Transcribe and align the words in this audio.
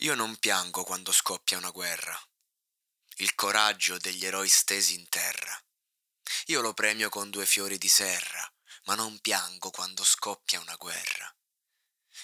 Io 0.00 0.14
non 0.14 0.36
piango 0.36 0.84
quando 0.84 1.10
scoppia 1.10 1.56
una 1.56 1.70
guerra. 1.70 2.20
Il 3.16 3.34
coraggio 3.34 3.96
degli 3.96 4.26
eroi 4.26 4.46
stesi 4.46 4.92
in 4.92 5.08
terra. 5.08 5.58
Io 6.46 6.60
lo 6.60 6.74
premio 6.74 7.08
con 7.08 7.30
due 7.30 7.46
fiori 7.46 7.78
di 7.78 7.88
serra, 7.88 8.52
ma 8.84 8.94
non 8.94 9.18
piango 9.20 9.70
quando 9.70 10.04
scoppia 10.04 10.60
una 10.60 10.76
guerra. 10.76 11.34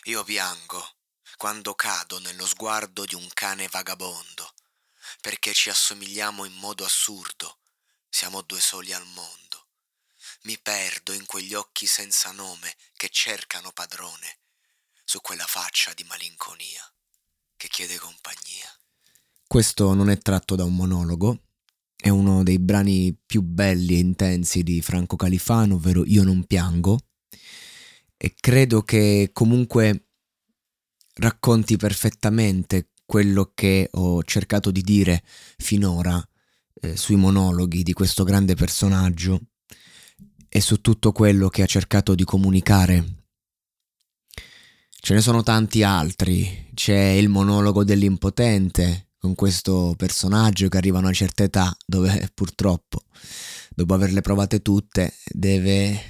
Io 0.05 0.23
piango 0.23 0.99
quando 1.39 1.75
cado 1.75 2.19
nello 2.19 2.47
sguardo 2.47 3.07
di 3.07 3.15
un 3.15 3.27
cane 3.33 3.69
vagabondo, 3.69 4.53
perché 5.23 5.55
ci 5.55 5.71
assomigliamo 5.71 6.45
in 6.45 6.53
modo 6.53 6.85
assurdo, 6.85 7.61
siamo 8.11 8.43
due 8.43 8.61
soli 8.61 8.93
al 8.93 9.07
mondo. 9.07 9.69
Mi 10.43 10.59
perdo 10.59 11.15
in 11.15 11.25
quegli 11.25 11.55
occhi 11.55 11.87
senza 11.87 12.33
nome 12.33 12.77
che 12.97 13.09
cercano 13.09 13.73
padrone, 13.73 14.41
su 15.05 15.23
quella 15.23 15.47
faccia 15.47 15.95
di 15.95 16.05
malinconia 16.05 16.92
che 17.63 17.69
chiede 17.69 17.97
compagnia. 17.97 18.67
Questo 19.47 19.95
non 19.95 20.11
è 20.11 20.19
tratto 20.19 20.57
da 20.57 20.65
un 20.65 20.75
monologo, 20.75 21.43
è 21.95 22.09
uno 22.09 22.43
dei 22.43 22.59
brani 22.59 23.17
più 23.25 23.43
belli 23.43 23.95
e 23.95 23.99
intensi 23.99 24.65
di 24.65 24.83
Franco 24.83 25.15
Califano, 25.15 25.77
ovvero 25.77 26.05
Io 26.05 26.25
non 26.25 26.43
piango, 26.45 26.99
e 28.17 28.35
credo 28.35 28.83
che 28.83 29.31
comunque 29.33 30.09
racconti 31.15 31.77
perfettamente 31.77 32.91
quello 33.07 33.53
che 33.55 33.89
ho 33.93 34.25
cercato 34.25 34.73
di 34.73 34.83
dire 34.83 35.23
finora 35.59 36.21
eh, 36.81 36.97
sui 36.97 37.15
monologhi 37.15 37.85
di 37.85 37.93
questo 37.93 38.25
grande 38.25 38.57
personaggio 38.57 39.41
e 40.49 40.61
su 40.61 40.81
tutto 40.81 41.13
quello 41.13 41.49
che 41.49 41.63
ha 41.63 41.67
cercato 41.67 42.17
di 42.17 42.25
comunicare 42.25 43.22
Ce 45.05 45.15
ne 45.15 45.21
sono 45.21 45.43
tanti 45.43 45.83
altri. 45.83 46.69
C'è 46.75 46.97
il 46.97 47.29
monologo 47.29 47.83
dell'impotente 47.83 49.09
con 49.19 49.35
questo 49.35 49.95
personaggio 49.97 50.69
che 50.69 50.77
arriva 50.77 50.99
a 50.99 51.01
una 51.01 51.13
certa 51.13 51.43
età 51.43 51.77
dove 51.85 52.31
purtroppo, 52.33 53.03
dopo 53.75 53.95
averle 53.95 54.21
provate 54.21 54.63
tutte, 54.63 55.15
deve, 55.27 56.01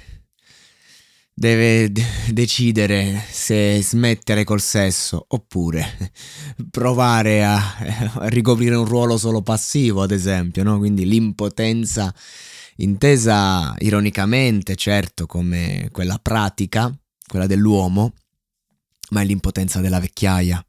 deve 1.33 1.91
decidere 2.29 3.19
se 3.31 3.81
smettere 3.81 4.43
col 4.43 4.61
sesso 4.61 5.25
oppure 5.27 6.13
provare 6.69 7.43
a, 7.43 7.77
a 8.13 8.27
ricoprire 8.27 8.75
un 8.75 8.85
ruolo 8.85 9.17
solo 9.17 9.41
passivo, 9.41 10.03
ad 10.03 10.11
esempio, 10.11 10.61
no? 10.61 10.77
Quindi 10.77 11.07
l'impotenza 11.07 12.13
intesa 12.75 13.73
ironicamente, 13.79 14.75
certo, 14.75 15.25
come 15.25 15.89
quella 15.91 16.19
pratica, 16.21 16.95
quella 17.27 17.47
dell'uomo, 17.47 18.13
ma 19.13 19.21
è 19.21 19.25
l'impotenza 19.25 19.79
della 19.79 19.99
vecchiaia, 19.99 20.65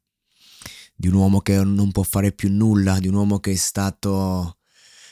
di 0.94 1.08
un 1.08 1.14
uomo 1.14 1.40
che 1.40 1.64
non 1.64 1.90
può 1.90 2.02
fare 2.02 2.30
più 2.30 2.52
nulla, 2.52 3.00
di 3.00 3.08
un 3.08 3.14
uomo 3.14 3.40
che 3.40 3.52
è 3.52 3.56
stato 3.56 4.58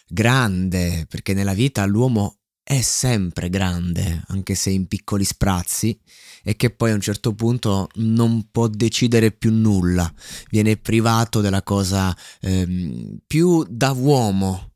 grande, 0.07 1.07
perché 1.09 1.33
nella 1.33 1.55
vita 1.55 1.85
l'uomo 1.87 2.37
è 2.63 2.83
sempre 2.83 3.49
grande, 3.49 4.23
anche 4.29 4.55
se 4.55 4.71
in 4.71 4.87
piccoli 4.87 5.25
sprazzi, 5.25 5.99
e 6.45 6.55
che 6.57 6.71
poi 6.71 6.91
a 6.91 6.95
un 6.95 7.01
certo 7.01 7.35
punto 7.35 7.89
non 7.95 8.51
può 8.51 8.69
decidere 8.69 9.33
più 9.33 9.51
nulla, 9.53 10.13
viene 10.51 10.77
privato 10.77 11.41
della 11.41 11.63
cosa 11.63 12.17
ehm, 12.41 13.19
più 13.27 13.65
da 13.69 13.93
uomo 13.93 14.75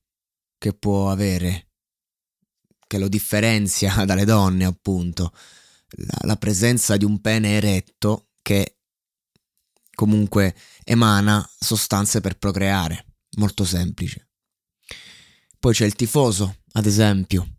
che 0.59 0.73
può 0.73 1.11
avere, 1.11 1.69
che 2.87 2.99
lo 2.99 3.09
differenzia 3.09 4.05
dalle 4.07 4.25
donne, 4.25 4.65
appunto, 4.65 5.33
la, 5.89 6.19
la 6.23 6.37
presenza 6.37 6.97
di 6.97 7.05
un 7.05 7.21
pene 7.21 7.57
eretto 7.57 8.26
che 8.47 8.77
comunque 9.93 10.55
emana 10.85 11.45
sostanze 11.59 12.21
per 12.21 12.39
procreare, 12.39 13.07
molto 13.39 13.65
semplice. 13.65 14.29
Poi 15.59 15.75
c'è 15.75 15.85
il 15.85 15.97
tifoso, 15.97 16.59
ad 16.75 16.87
esempio, 16.87 17.57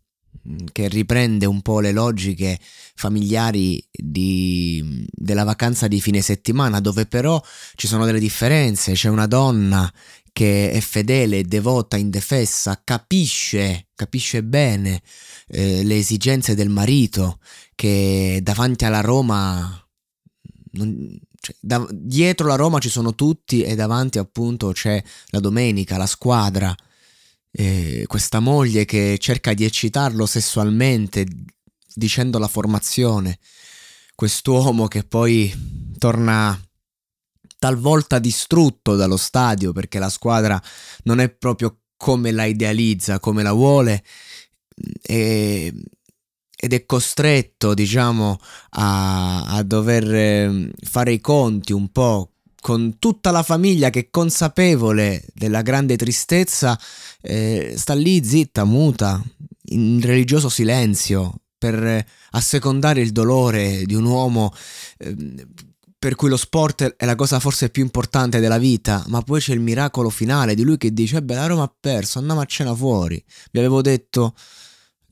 che 0.72 0.88
riprende 0.88 1.46
un 1.46 1.62
po' 1.62 1.82
le 1.82 1.92
logiche 1.92 2.58
familiari 2.96 3.86
di, 3.92 5.06
della 5.12 5.44
vacanza 5.44 5.90
di 5.90 6.00
fine 6.00 6.22
settimana, 6.22 6.80
dove 6.80 7.06
però 7.06 7.44
ci 7.76 7.86
sono 7.86 8.06
delle 8.06 8.22
differenze. 8.22 8.94
C'è 8.94 9.10
una 9.10 9.28
donna 9.28 9.92
che 10.32 10.72
è 10.72 10.80
fedele, 10.80 11.44
devota, 11.44 11.98
indefessa, 11.98 12.80
capisce, 12.82 13.90
capisce 13.94 14.42
bene 14.42 15.02
eh, 15.50 15.84
le 15.84 15.98
esigenze 15.98 16.56
del 16.56 16.70
marito, 16.70 17.40
che 17.76 18.40
davanti 18.42 18.86
alla 18.86 19.02
Roma 19.02 19.82
non, 20.78 21.20
cioè, 21.40 21.56
da, 21.60 21.86
dietro 21.92 22.48
la 22.48 22.56
Roma 22.56 22.80
ci 22.80 22.90
sono 22.90 23.16
tutti 23.16 23.62
e 23.64 23.76
davanti 23.76 24.18
appunto 24.18 24.72
c'è 24.72 25.02
la 25.28 25.40
domenica, 25.40 25.98
la 25.98 26.06
squadra, 26.06 26.76
eh, 27.52 28.06
questa 28.08 28.40
moglie 28.40 28.86
che 28.86 29.18
cerca 29.20 29.54
di 29.54 29.66
eccitarlo 29.66 30.26
sessualmente 30.26 31.26
dicendo 31.94 32.38
la 32.38 32.48
formazione, 32.48 33.40
quest'uomo 34.16 34.88
che 34.88 35.04
poi 35.04 35.54
torna 35.98 36.60
talvolta 37.60 38.20
distrutto 38.20 38.96
dallo 38.96 39.18
stadio 39.18 39.72
perché 39.72 39.98
la 40.00 40.10
squadra 40.10 40.62
non 41.04 41.20
è 41.20 41.30
proprio 41.30 41.80
come 41.98 42.32
la 42.32 42.46
idealizza, 42.46 43.20
come 43.20 43.42
la 43.42 43.54
vuole 43.54 44.04
e 45.02 45.74
ed 46.60 46.74
è 46.74 46.86
costretto, 46.86 47.76
diciamo, 47.76 48.40
a, 48.72 49.46
a 49.46 49.64
dover 49.64 50.14
ehm, 50.14 50.72
fare 50.82 51.12
i 51.12 51.22
conti 51.22 51.72
un 51.72 51.92
po' 51.92 52.32
con 52.60 52.98
tutta 52.98 53.30
la 53.32 53.44
famiglia 53.44 53.92
che 53.92 54.00
è 54.00 54.10
consapevole 54.10 55.24
della 55.34 55.62
grande 55.62 55.96
tristezza, 55.96 56.78
eh, 57.22 57.76
sta 57.78 57.94
lì 57.94 58.24
zitta, 58.24 58.64
muta, 58.64 59.24
in 59.70 60.02
religioso 60.02 60.50
silenzio, 60.50 61.42
per 61.58 62.06
assecondare 62.32 63.02
il 63.02 63.12
dolore 63.12 63.84
di 63.86 63.94
un 63.94 64.06
uomo 64.06 64.54
eh, 64.98 65.16
per 66.00 66.16
cui 66.16 66.30
lo 66.30 66.38
sport 66.38 66.96
è 66.96 67.06
la 67.06 67.16
cosa 67.16 67.40
forse 67.40 67.70
più 67.70 67.84
importante 67.84 68.40
della 68.40 68.60
vita, 68.60 69.04
ma 69.08 69.22
poi 69.22 69.40
c'è 69.40 69.54
il 69.54 69.60
miracolo 69.60 70.10
finale 70.10 70.54
di 70.54 70.64
lui 70.64 70.78
che 70.78 70.94
dice, 70.94 71.22
beh, 71.22 71.36
la 71.36 71.48
Roma 71.48 71.64
ha 71.64 71.76
perso, 71.80 72.20
andiamo 72.20 72.40
a 72.40 72.46
cena 72.46 72.76
fuori, 72.76 73.24
vi 73.52 73.60
avevo 73.60 73.82
detto 73.82 74.34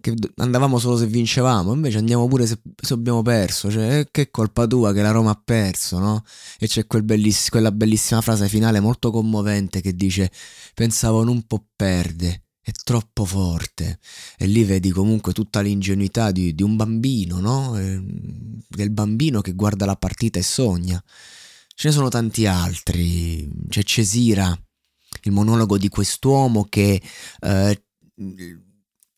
che 0.05 0.13
andavamo 0.37 0.77
solo 0.77 0.97
se 0.97 1.07
vincevamo, 1.07 1.73
invece 1.73 1.97
andiamo 1.97 2.27
pure 2.27 2.45
se, 2.45 2.59
se 2.79 2.93
abbiamo 2.93 3.23
perso, 3.23 3.71
cioè 3.71 3.99
eh, 3.99 4.07
che 4.11 4.29
colpa 4.29 4.67
tua 4.67 4.93
che 4.93 5.01
la 5.01 5.09
Roma 5.09 5.31
ha 5.31 5.41
perso, 5.43 5.97
no? 5.97 6.23
E 6.59 6.67
c'è 6.67 6.85
quel 6.85 7.01
belliss- 7.01 7.49
quella 7.49 7.71
bellissima 7.71 8.21
frase 8.21 8.47
finale 8.47 8.79
molto 8.79 9.09
commovente 9.09 9.81
che 9.81 9.95
dice 9.95 10.31
pensavo 10.75 11.23
non 11.23 11.41
può 11.47 11.63
perdere 11.75 12.43
è 12.61 12.71
troppo 12.83 13.25
forte. 13.25 13.99
E 14.37 14.47
lì 14.47 14.63
vedi 14.63 14.89
comunque 14.89 15.33
tutta 15.33 15.61
l'ingenuità 15.61 16.31
di, 16.31 16.55
di 16.55 16.63
un 16.63 16.75
bambino, 16.75 17.39
no? 17.39 17.77
Eh, 17.77 18.01
del 18.67 18.89
bambino 18.89 19.41
che 19.41 19.53
guarda 19.53 19.85
la 19.85 19.95
partita 19.95 20.39
e 20.39 20.43
sogna. 20.43 21.03
Ce 21.75 21.87
ne 21.87 21.93
sono 21.93 22.09
tanti 22.09 22.47
altri. 22.47 23.47
C'è 23.69 23.83
Cesira, 23.83 24.57
il 25.23 25.31
monologo 25.31 25.77
di 25.77 25.89
quest'uomo 25.89 26.65
che 26.67 26.99
eh, 27.41 27.83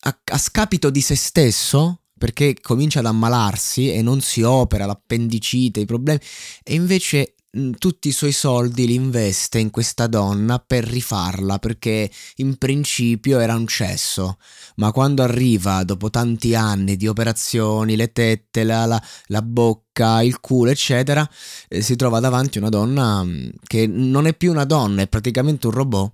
a, 0.00 0.18
a 0.24 0.38
scapito 0.38 0.90
di 0.90 1.00
se 1.00 1.16
stesso 1.16 2.02
perché 2.18 2.56
comincia 2.60 2.98
ad 2.98 3.06
ammalarsi 3.06 3.92
e 3.92 4.02
non 4.02 4.20
si 4.20 4.42
opera 4.42 4.86
l'appendicite, 4.86 5.80
i 5.80 5.84
problemi, 5.86 6.18
e 6.64 6.74
invece 6.74 7.34
tutti 7.78 8.08
i 8.08 8.12
suoi 8.12 8.32
soldi 8.32 8.86
li 8.86 8.94
investe 8.94 9.58
in 9.58 9.70
questa 9.70 10.06
donna 10.06 10.58
per 10.58 10.84
rifarla 10.84 11.58
perché 11.58 12.10
in 12.36 12.56
principio 12.56 13.38
era 13.38 13.54
un 13.54 13.66
cesso. 13.66 14.38
Ma 14.76 14.92
quando 14.92 15.22
arriva 15.22 15.82
dopo 15.84 16.10
tanti 16.10 16.54
anni 16.54 16.96
di 16.96 17.06
operazioni 17.08 17.96
le 17.96 18.12
tette 18.12 18.64
la, 18.64 18.84
la, 18.84 19.02
la 19.26 19.42
bocca 19.42 20.22
il 20.22 20.40
culo 20.40 20.70
eccetera 20.70 21.28
eh, 21.68 21.80
si 21.80 21.96
trova 21.96 22.20
davanti 22.20 22.58
una 22.58 22.68
donna 22.68 23.26
che 23.66 23.86
non 23.86 24.26
è 24.26 24.34
più 24.34 24.50
una 24.52 24.64
donna 24.64 25.02
è 25.02 25.08
praticamente 25.08 25.66
un 25.66 25.72
robot 25.72 26.12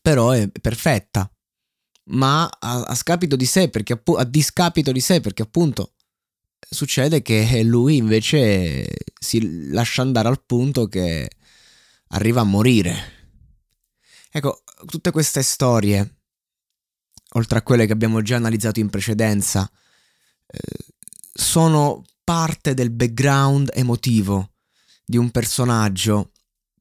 però 0.00 0.30
è 0.30 0.48
perfetta 0.48 1.30
ma 2.08 2.44
a, 2.46 2.82
a 2.82 2.94
scapito 2.94 3.36
di 3.36 3.46
sé 3.46 3.68
perché 3.68 4.00
a 4.16 4.24
discapito 4.24 4.92
di 4.92 5.00
sé 5.00 5.20
perché 5.20 5.42
appunto 5.42 5.94
succede 6.58 7.22
che 7.22 7.62
lui 7.62 7.96
invece 7.96 8.86
si 9.18 9.70
lascia 9.70 10.02
andare 10.02 10.28
al 10.28 10.42
punto 10.44 10.86
che 10.86 11.30
arriva 12.08 12.40
a 12.42 12.44
morire. 12.44 13.16
Ecco, 14.30 14.62
tutte 14.86 15.10
queste 15.10 15.42
storie, 15.42 16.16
oltre 17.32 17.58
a 17.58 17.62
quelle 17.62 17.86
che 17.86 17.92
abbiamo 17.92 18.22
già 18.22 18.36
analizzato 18.36 18.80
in 18.80 18.90
precedenza, 18.90 19.70
eh, 20.46 20.58
sono 21.32 22.04
parte 22.24 22.74
del 22.74 22.90
background 22.90 23.70
emotivo 23.72 24.52
di 25.04 25.16
un 25.16 25.30
personaggio 25.30 26.32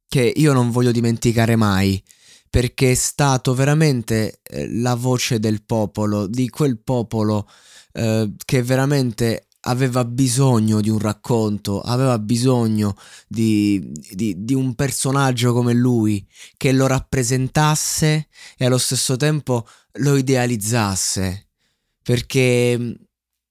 che 0.08 0.34
io 0.36 0.54
non 0.54 0.72
voglio 0.72 0.92
dimenticare 0.92 1.56
mai, 1.56 2.02
perché 2.57 2.89
è 2.89 2.95
stato 2.95 3.54
veramente 3.54 4.39
eh, 4.42 4.68
la 4.80 4.95
voce 4.95 5.39
del 5.39 5.62
popolo, 5.62 6.25
di 6.25 6.50
quel 6.50 6.80
popolo 6.80 7.48
eh, 7.92 8.33
che 8.44 8.63
veramente 8.63 9.50
aveva 9.68 10.04
bisogno 10.04 10.81
di 10.81 10.89
un 10.89 10.98
racconto, 10.98 11.81
aveva 11.81 12.18
bisogno 12.18 12.95
di, 13.27 13.92
di, 14.09 14.44
di, 14.44 14.56
un 14.56 14.74
personaggio 14.74 15.54
come 15.54 15.74
lui 15.74 16.27
che 16.57 16.71
lo 16.71 16.88
rappresentasse 16.88 18.27
e 18.57 18.65
allo 18.65 18.80
stesso 18.80 19.18
tempo 19.18 19.68
lo 20.00 20.15
idealizzasse. 20.15 21.50
Perché 22.01 22.98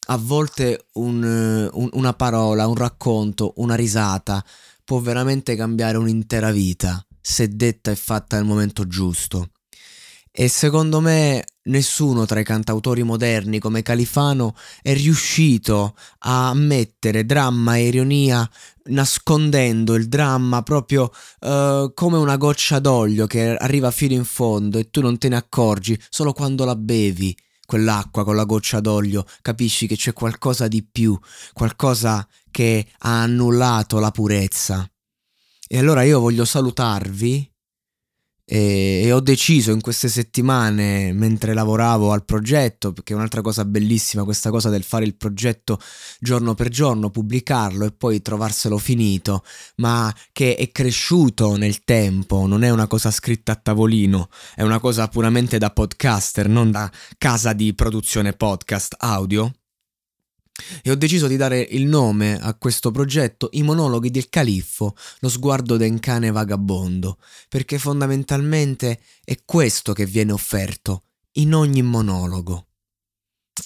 a 0.09 0.17
volte 0.17 0.89
un, 0.95 1.71
un, 1.73 1.89
una 1.93 2.13
parola, 2.15 2.67
un 2.67 2.75
racconto, 2.75 3.53
una 3.59 3.77
risata 3.77 4.45
può 4.83 4.99
veramente 4.99 5.55
cambiare 5.55 5.97
un'intera 5.97 6.51
vita 6.51 7.06
se 7.29 7.49
detta 7.49 7.91
e 7.91 7.97
fatta 7.97 8.37
nel 8.37 8.45
momento 8.45 8.87
giusto. 8.87 9.49
E 10.31 10.47
secondo 10.47 11.01
me 11.01 11.45
nessuno 11.65 12.25
tra 12.25 12.39
i 12.39 12.45
cantautori 12.45 13.03
moderni 13.03 13.59
come 13.59 13.83
Califano 13.83 14.55
è 14.81 14.95
riuscito 14.95 15.97
a 16.21 16.55
mettere 16.55 17.27
dramma 17.27 17.79
e 17.79 17.89
ironia 17.89 18.49
nascondendo 18.85 19.95
il 19.95 20.07
dramma 20.07 20.63
proprio 20.63 21.11
uh, 21.41 21.93
come 21.95 22.17
una 22.17 22.37
goccia 22.37 22.79
d'olio 22.79 23.27
che 23.27 23.57
arriva 23.57 23.91
fino 23.91 24.15
in 24.15 24.25
fondo 24.25 24.79
e 24.79 24.91
tu 24.91 25.01
non 25.01 25.19
te 25.19 25.29
ne 25.29 25.37
accorgi 25.37 26.01
solo 26.09 26.33
quando 26.33 26.65
la 26.65 26.77
bevi 26.77 27.37
quell'acqua 27.67 28.23
con 28.23 28.37
la 28.37 28.45
goccia 28.45 28.79
d'olio 28.79 29.25
capisci 29.43 29.89
che 29.89 29.97
c'è 29.97 30.13
qualcosa 30.13 30.69
di 30.69 30.85
più 30.85 31.19
qualcosa 31.53 32.25
che 32.53 32.87
ha 32.99 33.23
annullato 33.23 33.99
la 33.99 34.13
purezza 34.13 34.89
e 35.69 35.79
allora 35.79 36.03
io 36.03 36.21
voglio 36.21 36.45
salutarvi 36.45 37.51
e, 38.49 39.03
e, 39.05 39.13
ho 39.13 39.19
deciso 39.19 39.73
in 39.73 39.81
queste 39.81 40.09
settimane 40.09 41.13
mentre 41.13 41.53
lavoravo 41.53 42.13
al 42.13 42.25
progetto 42.25 42.93
perché 42.93 43.13
è 43.13 43.17
un'altra 43.17 43.41
cosa 43.41 43.65
bellissima 43.65 44.23
questa 44.23 44.51
cosa 44.51 44.71
del 44.71 44.85
fare 44.85 45.05
il 45.05 45.17
progetto 45.17 45.81
giorno 46.21 46.55
per 46.55 46.69
giorno 46.69 47.11
pubblicarlo 47.11 47.85
e 47.85 47.91
poi 47.91 48.23
trovarselo 48.23 48.79
finito 48.79 49.43
ma 49.77 50.15
che 50.31 50.55
è 50.55 50.71
cresciuto 50.71 51.57
nel 51.57 51.83
tempo 51.83 52.47
non 52.47 52.63
è 52.63 52.71
una 52.71 52.87
cosa 52.87 53.11
scritta 53.11 53.51
a 53.51 53.57
tavolino 53.57 54.29
è 54.55 54.63
una 54.63 54.79
cosa 54.79 55.09
puramente 55.09 55.59
da 55.59 55.71
podcaster 55.71 56.49
non 56.49 56.71
da 56.71 56.89
casa 57.19 57.53
di 57.53 57.75
produzione 57.75 58.33
podcast 58.33 58.95
audio 58.99 59.53
e 60.83 60.91
ho 60.91 60.95
deciso 60.95 61.27
di 61.27 61.37
dare 61.37 61.61
il 61.61 61.87
nome 61.87 62.41
a 62.41 62.55
questo 62.55 62.91
progetto 62.91 63.49
I 63.53 63.63
monologhi 63.63 64.11
del 64.11 64.29
califfo, 64.29 64.97
lo 65.21 65.29
sguardo 65.29 65.77
d'un 65.77 65.99
cane 66.01 66.31
vagabondo, 66.31 67.19
perché 67.49 67.79
fondamentalmente 67.79 69.01
è 69.25 69.39
questo 69.45 69.93
che 69.93 70.07
viene 70.07 70.33
offerto 70.33 71.05
in 71.33 71.55
ogni 71.55 71.83
monologo. 71.83 72.69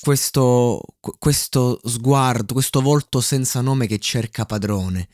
Questo, 0.01 0.81
questo 1.19 1.81
sguardo, 1.85 2.55
questo 2.55 2.81
volto 2.81 3.21
senza 3.21 3.61
nome 3.61 3.87
che 3.87 3.99
cerca 3.99 4.45
padrone, 4.45 5.09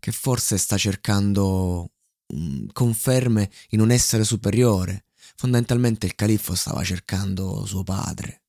che 0.00 0.12
forse 0.12 0.58
sta 0.58 0.76
cercando 0.76 1.92
um, 2.26 2.66
conferme 2.72 3.50
in 3.70 3.80
un 3.80 3.90
essere 3.90 4.24
superiore. 4.24 5.04
Fondamentalmente 5.36 6.06
il 6.06 6.16
califfo 6.16 6.56
stava 6.56 6.82
cercando 6.82 7.64
suo 7.64 7.84
padre, 7.84 8.42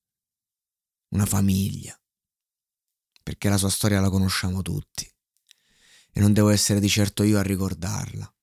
una 1.10 1.28
famiglia 1.28 1.99
perché 3.30 3.48
la 3.48 3.58
sua 3.58 3.70
storia 3.70 4.02
la 4.02 4.10
conosciamo 4.10 4.64
tutti 4.64 5.08
e 6.12 6.20
non 6.20 6.34
devo 6.34 6.50
essere 6.50 6.80
di 6.80 6.90
certo 6.90 7.22
io 7.22 7.38
a 7.38 7.44
ricordarla. 7.44 8.34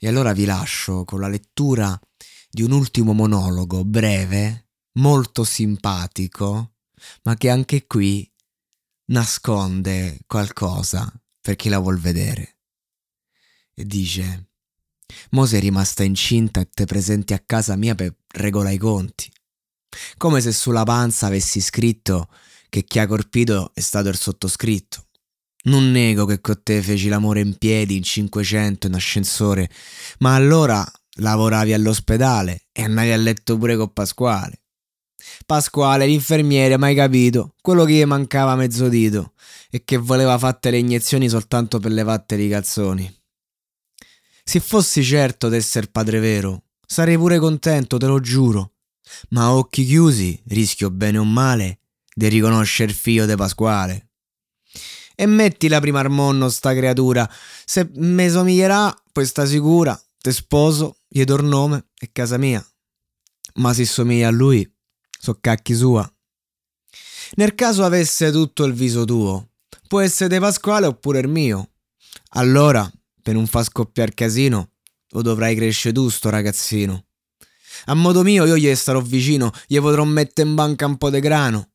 E 0.00 0.08
allora 0.08 0.32
vi 0.32 0.44
lascio 0.44 1.04
con 1.04 1.20
la 1.20 1.28
lettura 1.28 1.96
di 2.50 2.62
un 2.62 2.72
ultimo 2.72 3.12
monologo 3.12 3.84
breve, 3.84 4.70
molto 4.94 5.44
simpatico, 5.44 6.78
ma 7.22 7.36
che 7.36 7.48
anche 7.48 7.86
qui 7.86 8.28
nasconde 9.12 10.18
qualcosa 10.26 11.08
per 11.40 11.54
chi 11.54 11.68
la 11.68 11.78
vuol 11.78 12.00
vedere. 12.00 12.58
E 13.72 13.86
dice: 13.86 14.48
Mo 15.30 15.46
sei 15.46 15.60
rimasta 15.60 16.02
incinta 16.02 16.58
e 16.58 16.68
te 16.68 16.86
presenti 16.86 17.34
a 17.34 17.38
casa 17.38 17.76
mia 17.76 17.94
per 17.94 18.16
regolare 18.26 18.74
i 18.74 18.78
conti. 18.78 19.32
Come 20.16 20.40
se 20.40 20.50
sulla 20.50 20.82
panza 20.82 21.26
avessi 21.26 21.60
scritto 21.60 22.28
che 22.72 22.84
chi 22.84 23.00
ha 23.00 23.06
colpito 23.06 23.70
è 23.74 23.80
stato 23.80 24.08
il 24.08 24.16
sottoscritto. 24.16 25.08
Non 25.64 25.90
nego 25.90 26.24
che 26.24 26.40
con 26.40 26.58
te 26.62 26.80
feci 26.80 27.08
l'amore 27.08 27.40
in 27.40 27.58
piedi 27.58 27.98
in 27.98 28.02
500 28.02 28.86
in 28.86 28.94
ascensore, 28.94 29.68
ma 30.20 30.34
allora 30.34 30.82
lavoravi 31.16 31.74
all'ospedale 31.74 32.68
e 32.72 32.84
andavi 32.84 33.12
a 33.12 33.16
letto 33.18 33.58
pure 33.58 33.76
con 33.76 33.92
Pasquale. 33.92 34.62
Pasquale, 35.44 36.06
l'infermiere, 36.06 36.78
mai 36.78 36.94
capito, 36.94 37.56
quello 37.60 37.84
che 37.84 37.92
gli 37.92 38.04
mancava 38.04 38.56
mezzo 38.56 38.88
dito 38.88 39.34
e 39.70 39.84
che 39.84 39.98
voleva 39.98 40.38
fatte 40.38 40.70
le 40.70 40.78
iniezioni 40.78 41.28
soltanto 41.28 41.78
per 41.78 41.92
levatte 41.92 42.36
i 42.36 42.48
calzoni. 42.48 43.20
Se 44.42 44.60
fossi 44.60 45.04
certo 45.04 45.50
d'esser 45.50 45.90
padre 45.90 46.20
vero, 46.20 46.62
sarei 46.86 47.18
pure 47.18 47.38
contento, 47.38 47.98
te 47.98 48.06
lo 48.06 48.18
giuro. 48.18 48.76
Ma 49.28 49.42
a 49.42 49.54
occhi 49.56 49.84
chiusi 49.84 50.42
rischio 50.46 50.90
bene 50.90 51.18
o 51.18 51.24
male 51.24 51.80
di 52.14 52.28
riconoscere 52.28 52.90
il 52.90 52.96
figlio 52.96 53.26
di 53.26 53.34
Pasquale. 53.34 54.08
E 55.14 55.26
metti 55.26 55.68
la 55.68 55.80
prima 55.80 56.00
al 56.00 56.10
mondo 56.10 56.48
sta 56.48 56.74
creatura, 56.74 57.30
se 57.64 57.88
me 57.94 58.28
somiglierà, 58.28 58.94
poi 59.12 59.26
sta 59.26 59.46
sicura, 59.46 60.00
te 60.18 60.32
sposo, 60.32 61.00
gli 61.08 61.22
do 61.24 61.36
il 61.36 61.44
nome 61.44 61.90
e 61.98 62.10
casa 62.12 62.38
mia. 62.38 62.64
Ma 63.54 63.74
se 63.74 63.84
somiglia 63.84 64.28
a 64.28 64.30
lui, 64.30 64.68
so 65.18 65.38
cacchi 65.40 65.74
sua. 65.74 66.10
Nel 67.34 67.54
caso 67.54 67.84
avesse 67.84 68.30
tutto 68.30 68.64
il 68.64 68.72
viso 68.72 69.04
tuo, 69.04 69.50
può 69.86 70.00
essere 70.00 70.34
di 70.34 70.40
Pasquale 70.40 70.86
oppure 70.86 71.20
il 71.20 71.28
mio. 71.28 71.72
Allora, 72.30 72.90
per 73.22 73.34
non 73.34 73.46
far 73.46 73.64
scoppiare 73.64 74.14
casino, 74.14 74.72
lo 75.10 75.22
dovrai 75.22 75.54
crescere 75.54 75.94
tu 75.94 76.08
sto 76.08 76.30
ragazzino. 76.30 77.06
A 77.86 77.94
modo 77.94 78.22
mio 78.22 78.44
io 78.44 78.56
gli 78.56 78.74
starò 78.74 79.00
vicino, 79.00 79.50
gli 79.66 79.78
potrò 79.78 80.04
mettere 80.04 80.48
in 80.48 80.54
banca 80.54 80.86
un 80.86 80.96
po' 80.96 81.10
di 81.10 81.20
grano 81.20 81.71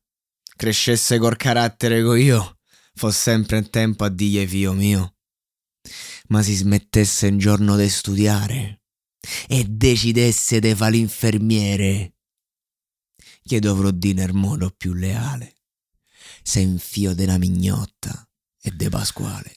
crescesse 0.58 1.18
col 1.18 1.36
carattere 1.36 2.02
co 2.02 2.16
io, 2.16 2.58
fo 2.94 3.12
sempre 3.12 3.58
in 3.58 3.70
tempo 3.70 4.02
a 4.02 4.08
diglie 4.08 4.44
figlio 4.44 4.72
mio. 4.72 5.14
Ma 6.30 6.42
si 6.42 6.54
smettesse 6.54 7.28
un 7.28 7.38
giorno 7.38 7.76
di 7.76 7.88
studiare 7.88 8.82
e 9.46 9.64
decidesse 9.64 10.58
di 10.58 10.74
fare 10.74 10.90
l'infermiere, 10.90 12.14
gli 13.40 13.58
dovrò 13.60 13.90
dire 13.92 14.24
il 14.24 14.34
modo 14.34 14.70
più 14.76 14.94
leale, 14.94 15.54
se 16.42 16.58
in 16.58 16.78
fio 16.78 17.14
della 17.14 17.38
mignotta 17.38 18.28
e 18.60 18.72
de 18.72 18.88
Pasquale. 18.88 19.56